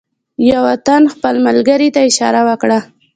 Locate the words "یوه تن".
0.51-1.03